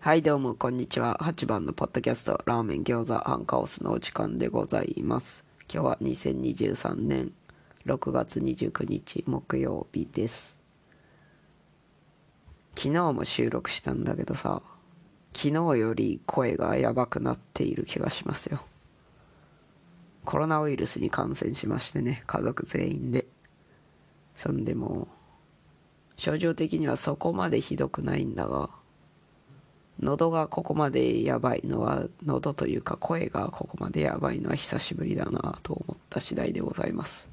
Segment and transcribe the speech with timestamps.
[0.00, 1.18] はいどうもこんにちは。
[1.20, 5.44] 8番のポッドキャストラーメン餃子ハンカオスのお時間でございます。
[5.68, 7.32] 今日は2023年
[7.84, 10.60] 6月29日木曜日です。
[12.76, 14.62] 昨日も収録したんだけどさ
[15.34, 18.62] 昨日より声がやばくなっている気がしますよ。
[20.24, 23.26] コロナウイルスに感染しましてね家族全員で。
[24.36, 25.08] そんでも
[26.16, 28.70] 症状的にはそこまでひどくないんだが
[30.00, 37.30] 喉がここまでやばいのは喉というか声がここまでやばいのは久しぶりだなと思った次第でございます。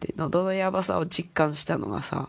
[0.00, 2.28] で喉のやばさを実感したのがさ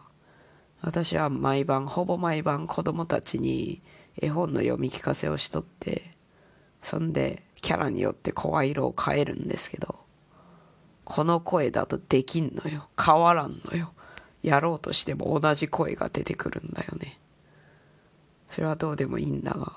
[0.81, 3.81] 私は毎晩ほぼ毎晩子供たちに
[4.21, 6.15] 絵本の読み聞かせをしとって
[6.83, 10.03] そんでキャラによって声色を変えるんですけど
[11.05, 12.87] この声だとできんのよ。
[13.03, 13.93] 変わらんのよ。
[14.41, 17.19] やろうとしても同じ声が出てくるんだよね。
[18.53, 19.73] それはどうでもいいんだが、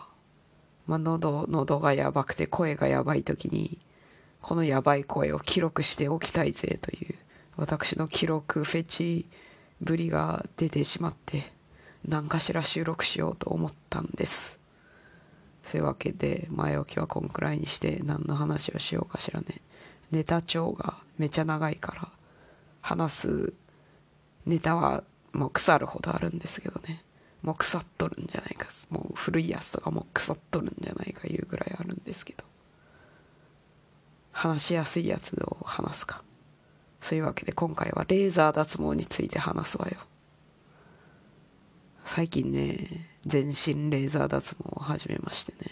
[0.87, 3.79] まあ、喉、喉がやばくて声がやばい時に、
[4.43, 7.15] このやばい声を記録しておきたいぜという、
[7.57, 9.27] 私の記録フェチ
[9.81, 11.55] ぶりが出てしまって、
[12.07, 14.61] 何かしら収録しようと思ったんです。
[15.65, 19.63] そういうわけで、前置きはこんくらいにして何の話をしようかしらね。
[20.11, 22.09] ネタ帳がめちゃ長いから、
[22.83, 23.53] 話す
[24.45, 25.03] ネタは
[25.33, 27.06] もう腐るほどあるんですけどね。
[27.47, 28.67] もう腐っとるんじゃないか。
[28.91, 32.43] もう古いやつとかも腐っとるんじゃないかいうぐらいあるんですけど。
[34.33, 36.25] 話しやすいやつを話すか。
[37.01, 39.97] そういうわけで今回はレーザー脱毛について話すわよ。
[42.05, 45.71] 最近ね全身レーザー脱毛を始めましてね。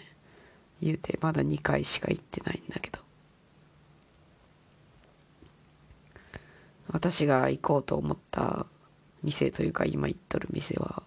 [0.81, 2.99] 言うてまだ2回しか行ってないんだけど。
[6.87, 8.65] 私が行こうと思った
[9.23, 11.03] 店というか今行っとる店は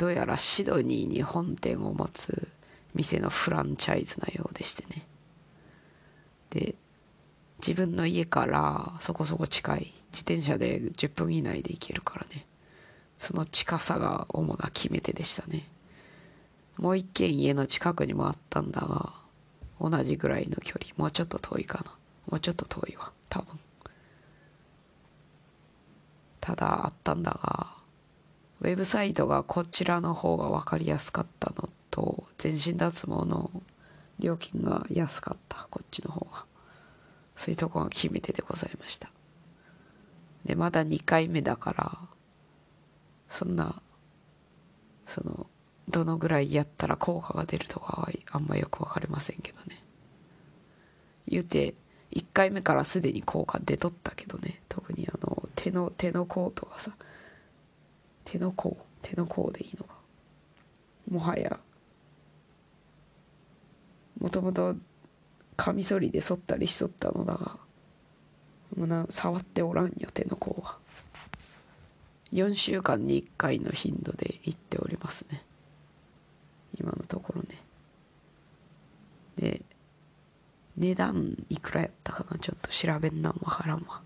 [0.00, 2.48] どうやらシドニーに本店を持つ
[2.94, 5.06] 店のフランチャイズなようでしてね。
[6.48, 6.74] で
[7.58, 12.46] 自分の家からそこそこ近い自転車で10分以内で行けるからね。
[13.18, 15.68] その近さが主な決め手でしたね。
[16.78, 19.12] もう一軒家の近くにもあったんだが
[19.78, 20.94] 同じぐらいの距離。
[20.96, 21.94] もうちょっと遠いかな。
[22.30, 23.12] もうちょっと遠いわ。
[23.28, 23.60] 多分。
[26.40, 27.79] ただあったんだが
[28.60, 33.50] ウェブサイトがこちらの方が分かりやすかったのと全身脱毛の
[34.18, 36.44] 料金が安かったこっちの方が。
[37.36, 39.10] そういうとこが決め手でございました。
[40.44, 41.98] でまだ2回目だから
[43.30, 43.80] そんな
[45.06, 45.46] その
[45.88, 49.82] どのぐらいやったら効果が出るとかはあんまよく分かりませんけどね。
[51.26, 51.74] 言うて
[52.12, 54.60] 1回目からすでに効果出とったけどね。
[54.68, 56.92] 特にあの手の手の甲とかさ。
[58.30, 59.94] 手の甲手の甲でいいのか。
[61.10, 61.58] もはや
[64.20, 64.76] もともと
[65.56, 67.56] カミソリで剃ったりしとったのだが
[68.76, 70.78] もうな触っておらんよ手の甲は。
[72.32, 75.42] 4週間に1回の頻度で行っておりますね。
[76.78, 77.48] 今のところね。
[79.38, 79.62] で
[80.76, 84.02] 値段いくらやったかなちょっと調べんなんわからんわ。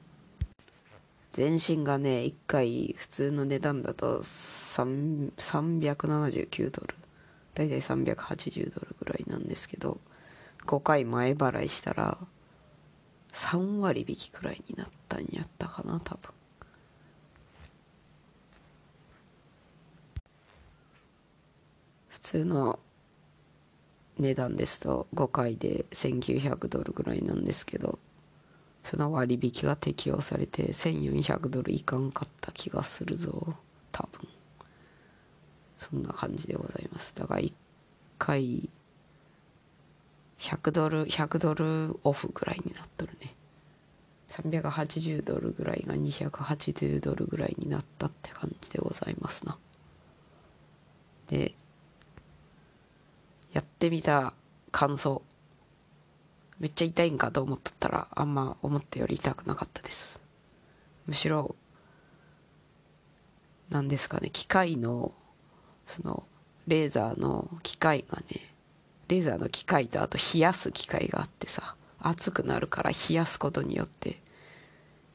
[1.34, 6.94] 全身がね、1回普通の値段だと379ドル。
[7.54, 9.98] だいたい380ドルぐらいなんですけど、
[10.64, 12.18] 5回前払いしたら、
[13.32, 16.30] 3割引きくらいになったんやったかな、多分。
[22.10, 22.78] 普通の
[24.18, 27.98] 値段ですと5回で1900ドルぐらいなんですけど、
[28.84, 33.54] その割引が適用されて1400ドルいかんかった気がするぞ。
[33.90, 34.28] 多分。
[35.78, 37.14] そんな感じでございます。
[37.14, 37.52] だから1
[38.18, 38.68] 回
[40.38, 43.34] 100ドル100ドルオフぐらいになっとるね。
[44.28, 49.56] 380ドルぐらいが280ドルぐらいになったって感じでございますな。
[51.28, 51.54] で
[53.52, 54.34] やってみた
[54.70, 55.22] 感想。
[56.64, 60.22] めっちゃ痛いんかと思っとったらあんま思ったより痛くなかったです。
[61.04, 61.56] むしろ
[63.68, 65.12] 何ですかね機械の
[65.86, 66.22] その
[66.66, 68.50] レーザーの機械がね
[69.08, 74.22] レーザーの機械とあと冷やす機械があってさ熱くなるから冷やすことによって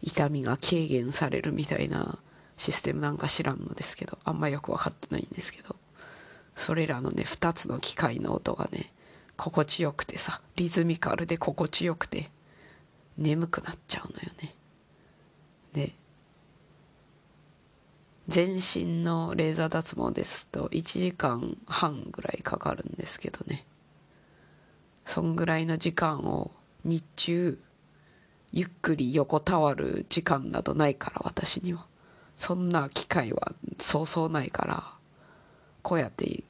[0.03, 2.19] 痛みが軽減されるみたいな
[2.57, 5.75] システムなんか知らんのですけどあんまよく分かってないんですけど
[6.55, 8.93] それらのね2つの機械の音がね
[9.39, 12.29] 心地よくてさリズミカルで心地よくて
[13.17, 14.53] 眠くなっちゃうのよね。
[15.73, 15.93] で
[18.27, 23.65] 全身のレーザー脱毛ですと1時間半ぐらいかかるんですけどね。
[25.05, 26.51] そんぐらいの時間を
[26.83, 27.57] 日中
[28.51, 31.85] ゆっくり横たわる時間などないから私には。
[32.35, 34.93] そんな機会はそうそうないから
[35.81, 36.43] こうやって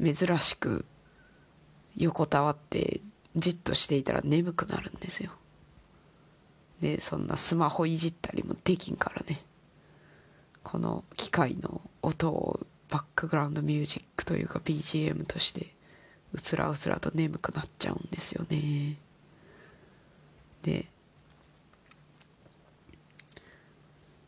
[0.00, 0.84] 珍しく
[1.98, 3.00] 横たわって
[3.36, 5.32] じっとしていたら眠くなるんですよ。
[6.80, 9.42] でそんなスマホいじったりもできんからね。
[10.62, 15.74] この機械の音をバックグラウンドミュージックというか BGM として
[16.32, 18.96] うつらうつらと眠くなっちゃうんですよね。
[20.62, 20.86] で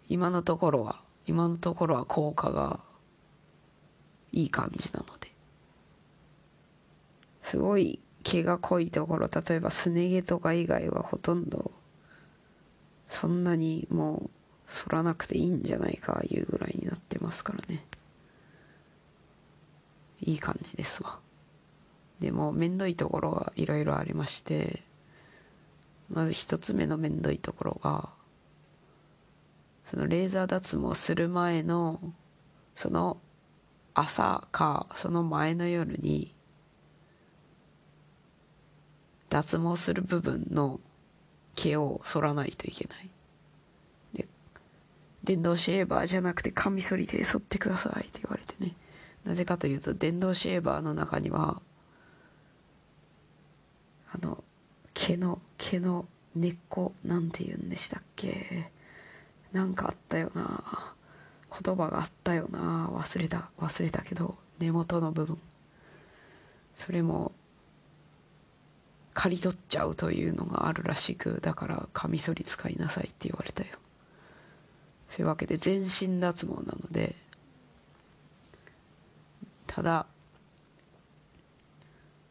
[0.08, 2.80] 今のところは今のところは効果が
[4.32, 5.29] いい感じなので
[7.50, 11.72] すごい毛が濃いところ例えばすね毛とか以外はほとんど
[13.08, 14.30] そんなにもう
[14.68, 17.84] 剃らなくていいんじゃないかいうぐらいになってますからね。
[20.20, 21.18] いい感じですわ。
[22.20, 24.84] でもめんどいところがいろいろありまして
[26.08, 28.10] まず一つ目のめんどいところが
[29.86, 32.00] そのレーザー脱毛する前の
[32.76, 33.16] その
[33.94, 36.32] 朝かその前の夜に
[39.30, 40.80] 脱毛する部分の
[41.54, 43.08] 毛を剃らないといけない。
[44.12, 44.28] で
[45.24, 48.74] 電動シェーバーじゃなくてカミソリで剃ってくださいって言われてね。
[49.24, 51.62] なぜかというと電動シェーバーの中には
[54.12, 54.42] あの
[54.92, 58.70] 毛の毛の根っこなんて言うんでしたっけ？
[59.52, 60.94] なんかあったよな。
[61.62, 62.88] 言葉があったよな。
[62.92, 65.38] 忘れた忘れたけど根元の部分。
[66.74, 67.32] それも
[69.14, 73.70] 刈り取っちゃうというのがあるらしくだからカミソリ使いなさいって言われたよ。
[75.08, 77.16] そういうわけで全身脱毛なので
[79.66, 80.06] ただ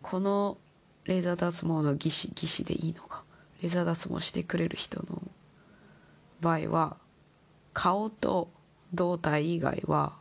[0.01, 0.57] この
[1.03, 3.23] レーザー脱毛の技師技師でいいのか。
[3.61, 5.21] レーザー脱毛してくれる人の
[6.39, 6.97] 場合は
[7.73, 8.49] 顔と
[8.93, 10.13] 胴体以外は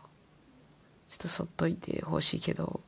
[1.08, 2.80] ちょっとそっといてほしいけど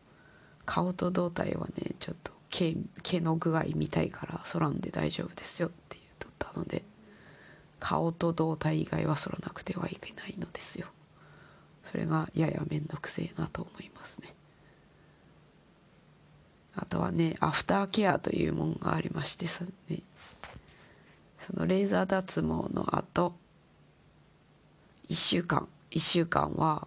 [0.66, 6.84] 顔と胴体はねちょっと毛毛の具合見たいから剃らんで大丈夫ですよって言っとったので
[7.78, 10.88] 顔と胴体以外は剃らなくてはいけないのですよ。
[11.90, 14.34] それがやや面倒くせえなと思いますね。
[16.76, 20.02] あとはねアフターケアというもんがありましてさね。
[21.40, 23.34] そのレーザー脱毛の後
[25.08, 26.86] 1週間1週間は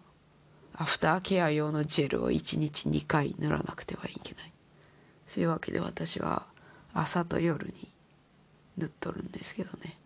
[0.76, 4.53] アフターケア用のジェルを1日2回塗らなくてはいけない。
[5.34, 6.44] そういうわけで私は
[6.94, 7.74] 朝と夜に
[8.78, 9.98] 塗っとるんですけどね。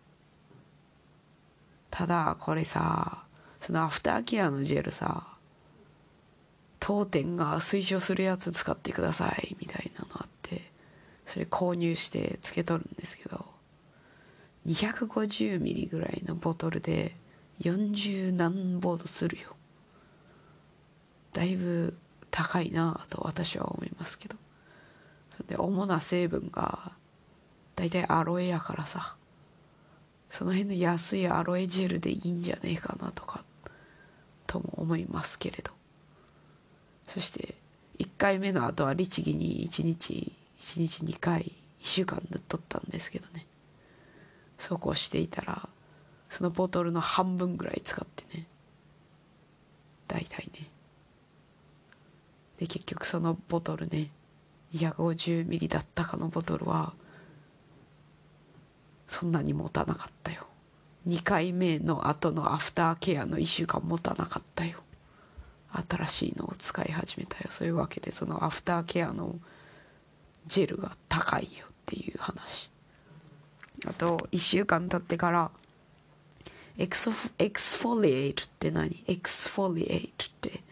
[1.90, 3.24] ただこれさ
[3.60, 5.26] そのアフターケアのジェルさ
[6.80, 10.70] 当店が推奨するやつ使ってくださいみたいなのあって
[11.26, 13.44] それ購入してつけとるんですけど
[14.66, 17.14] 250ミリぐらいのボトルで
[17.60, 19.56] 40何ボードするよ。
[21.34, 21.98] だいぶ
[22.30, 24.36] 高いなと私は思いますけど。
[25.44, 26.92] で主な成分が
[27.76, 29.18] 大体アロエやからさ。
[30.30, 33.44] その辺の安いアロエジェルでいいんじゃねえかなとか
[34.46, 35.72] とも思いますけれど。
[37.06, 37.54] そして
[37.98, 43.46] 1回目の後は律儀に1日1日2回1週間塗っとったんですけどね。
[44.58, 45.68] そうこうしていたら
[46.28, 48.46] そのボトルの半分ぐらい使ってね。
[50.06, 50.68] 大体ね。
[52.58, 54.10] で結局そのボトルね
[54.74, 56.92] 250ミリだったかのボトルは
[59.06, 60.46] そんなに持たなかったよ。
[61.06, 64.80] 2回目の後のアフターケアの1週間持たなかったよ。
[65.88, 67.46] 新しいのを使い始めたよ。
[67.50, 69.36] そういうわけでそのアフターケアの
[70.46, 72.70] ジェルが高いよっていう話。
[73.86, 75.50] あと1週間経ってから
[76.76, 79.02] エクソエクスフォリエイトって何？
[79.06, 80.62] エクスフォリエイトって。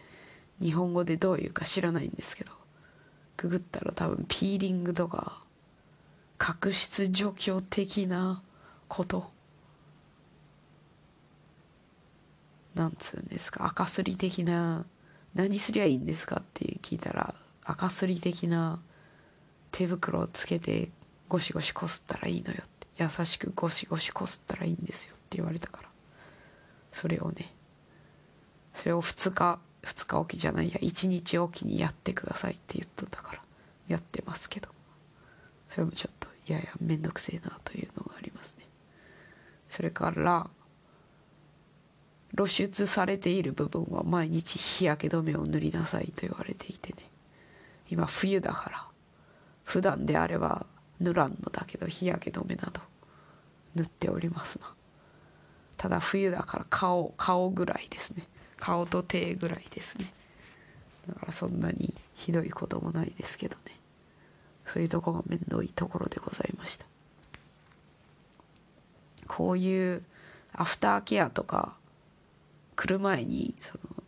[0.59, 2.51] 日本語でどういうか知らないんですけど。
[3.37, 5.39] ググったら多分ピーリングとか
[6.37, 8.41] 角質除去的な
[8.87, 9.29] こと
[12.75, 14.85] なんつうんですか赤すり的な
[15.33, 18.79] 何すりゃいいんですかって聞いたら赤すり的な
[19.71, 20.89] 手袋をつけて
[21.27, 25.89] ゴシゴシこすったらいいのよって優しくゴシゴシこすったらいいんですよって言われたから
[26.91, 27.53] それをね
[28.73, 33.41] それを2日2日おきじゃないや1日おきにやってくださいって言っとったから
[33.87, 34.69] やってますけど。
[35.77, 38.65] それもちょっとややめんどくせえなというのがありますね。
[39.69, 40.49] それから
[42.35, 47.09] 露出されている部分は毎日日焼け止めを塗りなさいと言われていてね。
[47.89, 48.87] 今冬だから
[49.63, 50.65] 普段であれば
[50.99, 52.81] 塗らんのだけど日焼け止めなど
[53.75, 54.73] 塗っておりますな。
[55.77, 58.23] ただ冬だから顔顔ぐらいですね。
[58.57, 60.11] 顔と手ぐらいですね。
[61.07, 63.77] だからそんなにひどいこともないですけどね。
[64.65, 66.85] そういうとこが面倒いところでございました。
[69.27, 70.03] こういう
[70.53, 71.75] アフターケアとか
[72.75, 74.03] 来る前にその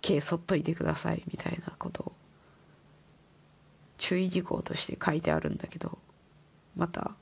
[0.00, 2.12] 毛剃っといてくださいみたいなことを
[3.98, 5.98] 注意事項として書いてあるんだけど
[6.76, 7.12] また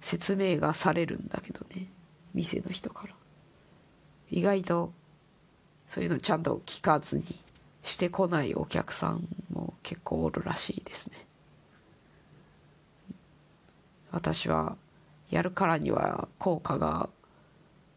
[0.00, 1.86] 説明がされるんだけどね。
[2.34, 3.17] 店の人から。
[4.30, 4.92] 意外と
[5.88, 7.24] そういうのちゃんと聞かずに
[7.82, 11.26] してこないお客さんも結構おるらしいですね。
[14.10, 14.76] 私は
[15.30, 17.08] やるからには効果が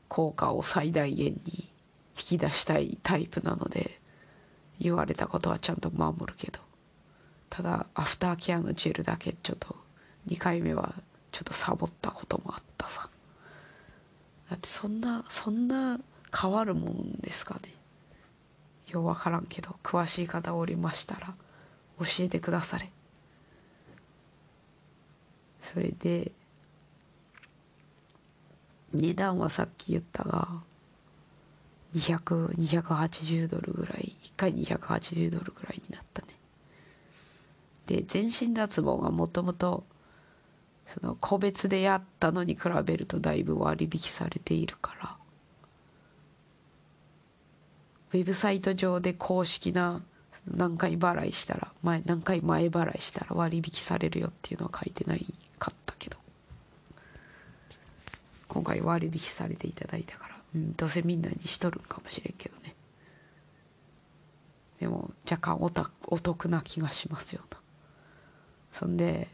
[0.08, 1.70] 効果を最大限に
[2.18, 4.00] 引き出したいタイプなので
[4.80, 6.60] 言われたことはちゃんと守るけど。
[7.50, 9.76] ただアフターケアのジェルだけちょっと
[10.30, 10.96] 2回目は
[11.34, 13.10] ちょっとサボったこともあったさ。
[14.50, 16.00] だってそんなそんな
[16.36, 17.74] 変わるもんですかね。
[18.88, 21.34] ようわからんけど詳しい方おりましたら
[22.00, 22.90] 教えてくだされ。
[25.64, 26.32] それで
[28.94, 30.50] 値段はさっき言ったが
[31.96, 36.28] 200280ドルぐらい1回280ドルぐらいになったね。
[37.88, 39.84] で全身脱毛がもともと
[40.88, 45.16] その個別でやったのに比べるとだいぶ割引されているから
[48.14, 50.02] ウェブサイト上で公式な
[50.50, 55.26] 何回払いしたら前何回前払いしたら割引されるよっていうのは書いてない
[55.60, 56.18] かったけど。
[58.48, 62.76] 今回割引されていただいたから、うん、どうせみんなにしとるんかもしれんけどね。
[64.82, 67.60] でも若干おたお得な気がしますよな
[68.72, 69.28] そんで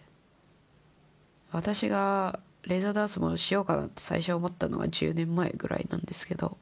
[1.52, 6.58] 私がレーザーダーツもしようかなって最初思ったのが10年前ぐらいなんですけど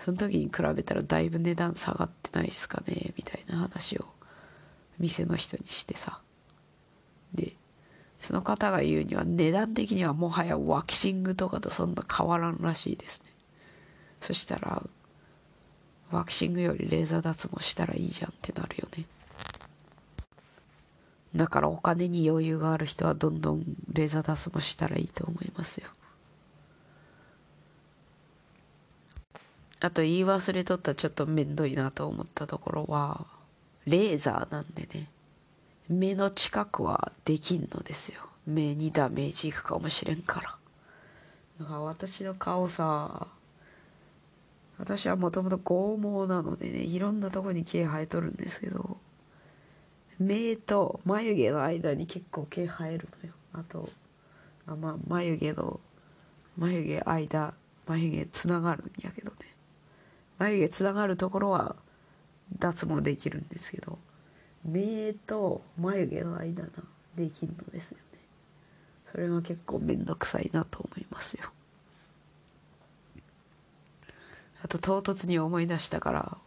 [0.00, 4.04] その時に比べたらだいぶ値段下がってないっすかねみたいな話を
[4.98, 6.20] 店の人にしてさ。
[7.34, 7.54] で
[8.20, 13.26] その方が言うには値段的にはもはやワキシングとかとそんな変わらんらしいですね。
[14.20, 14.82] そしたら
[16.10, 19.04] ワキシングよりレーザー脱毛したらいいじゃんってなるよね。
[21.34, 25.88] だからお金に余裕がある人はどんどんレーザー脱毛したらいいと思いますよ。
[29.80, 33.26] あと言い忘れとったちょっとめんどいなと思ったところは
[33.84, 35.10] レーザーなんでね。
[35.88, 38.22] 目の近くはできんのですよ。
[38.46, 40.56] 目にダメージいくかもしれんから。
[41.60, 43.28] だから私の顔さ
[44.78, 48.98] 私はもともと剛毛なのでねいろんなとこに毛生えとるんですけど
[50.18, 53.34] 目と眉毛の間に結構毛生えるのよ。
[53.52, 53.88] あと
[54.66, 55.80] あまあ眉毛の
[56.58, 57.54] 眉毛間
[57.86, 59.32] 眉毛つながるんやけど。
[60.38, 61.76] 眉毛つながるところは
[62.58, 63.98] 脱毛できるんですけど
[64.64, 66.70] 目と眉毛の間な
[67.16, 68.18] できんのですよね。
[69.10, 71.50] それが結構面倒くさいなと思いますよ。
[74.62, 76.38] あと唐突に思い出したから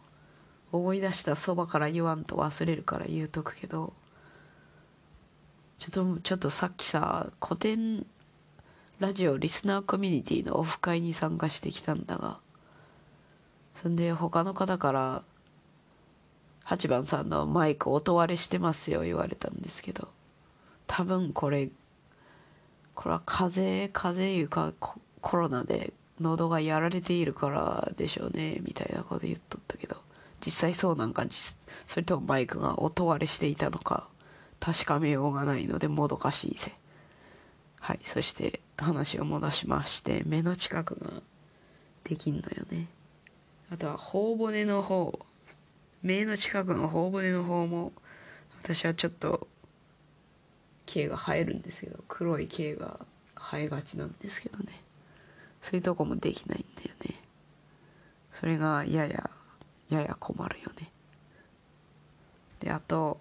[0.72, 3.92] 思い出したそばから言わんと忘れるから言うとくけど
[5.78, 8.06] ちょっとちょっとさっきさ古典
[8.98, 12.38] ラジオリスナーコミュニティのオフ会に参加してきたんだが
[13.82, 15.22] そんで他の方から
[16.66, 20.08] 8番さんのマイク音割れしてますよ言われたんですけど
[20.86, 21.70] 多分これ
[22.94, 24.74] これは風邪風邪いうか
[25.20, 29.96] コロナで喉がやられているからでしょうねみたいなこと言っとったけど
[30.44, 31.24] 実際そうなんか
[31.86, 34.08] それともマイクが音割れしていたのか
[34.58, 36.72] 確かめようがないのでもどかしいぜ。
[37.80, 41.22] はいそして話を戻しまして目の近くが
[42.04, 42.88] できんのよね。
[43.70, 45.18] あとは頬骨の方
[46.02, 47.92] 目の近くの頬骨の方も
[48.62, 49.46] 私はちょっと
[50.86, 52.98] 毛が生えるんですけど黒い毛が
[53.36, 54.82] 生えがちなんですけどね。
[55.62, 57.20] そういうとこもできないんだよね。
[58.32, 59.30] それがやや
[59.88, 60.90] やや困るよね。
[62.60, 63.20] であと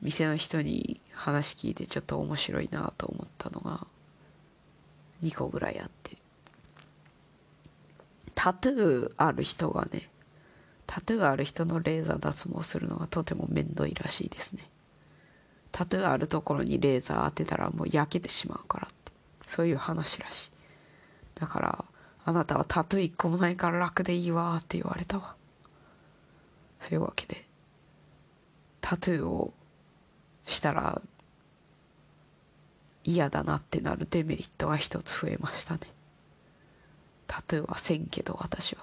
[0.00, 3.86] 店の人に話聞いてちょっと面白いなと思ったのが
[5.22, 6.21] 2個ぐらいあって。
[8.42, 10.08] タトゥーある人がね
[10.88, 14.68] タトゥーある人のレーザー脱毛するのがとても面倒いらしいですね。
[15.70, 19.12] タトゥーあるところにレーザー当てたらもう焼けてしまうからって
[19.46, 20.50] そういう話らしい。
[21.36, 21.84] だから
[22.24, 25.36] あなたはタトゥー一個もないから楽でいいわって言われたわ。
[26.80, 27.46] そういうわけで
[28.80, 29.54] タトゥーを
[30.48, 31.00] したら
[33.04, 35.80] 嫌だなってなるデメリットが一つ増えましたね。
[37.34, 38.82] タトゥーはせんけど私は。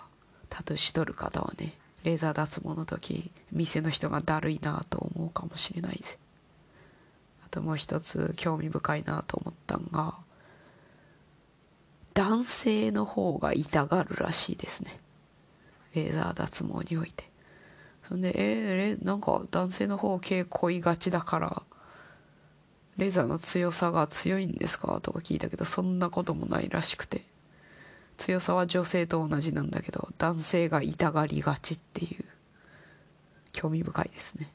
[0.49, 6.17] タトゥーしとる方はねレーザー脱毛の時店の人がだるいなと思うかもしれないぜ。
[7.45, 10.15] あともう一つ興味深いなと思ったんが
[12.15, 14.99] 男性の方が痛がるらしいですね。
[15.93, 17.29] レーザー脱毛において。
[18.07, 21.61] そんでえー、なんか男性の方毛濃いがちだから
[22.97, 24.99] レーザーの強さが強いんですか？
[25.01, 27.25] とか聞いたけどそんなこともないらしくて。
[28.19, 32.25] 強さは女性と同じなんだけど男性が痛がりがちっていう
[33.53, 34.51] 興味深いですね。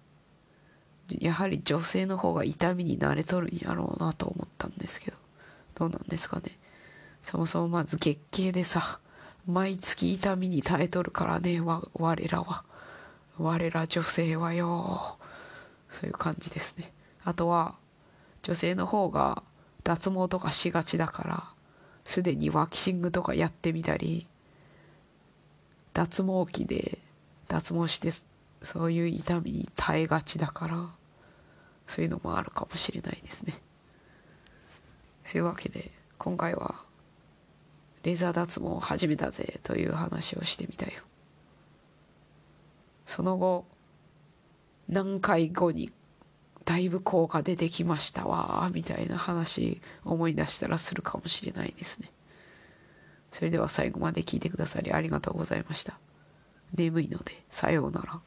[1.09, 5.16] やはり女性の方が痛みに慣れとるんやろうなと思ったんですけど
[5.75, 6.59] どうなんですかね。
[7.25, 9.00] そもそもまず月経でさ
[9.47, 12.64] 毎月痛みに耐えとるからね我らは。
[13.38, 15.16] 我ら女性はよ
[15.90, 16.92] そういう感じですね。
[17.25, 17.75] あとは
[18.42, 19.42] 女性の方が
[19.83, 21.53] 脱毛とかしがちだから
[22.04, 24.26] すでにワキシングとかやってみたり
[25.92, 26.99] 脱毛器で
[27.49, 28.11] 脱毛して
[28.62, 30.88] そういう痛みに耐えがちだから
[31.87, 33.54] そういうのもあるかもしれないですね。
[35.25, 36.75] そういうわけで今回は
[38.02, 40.92] レーザー脱毛を始めたぜという話をしてみたよ。
[43.06, 43.66] その後
[44.88, 45.90] 何回後に
[46.64, 52.11] だいぶ効果出てきましたわーみたいな話思い出したらするかもしれないですね。
[53.33, 55.99] それでは最後まで聞いてくださりありがとうございました。
[56.75, 58.21] 眠いのでさようなら。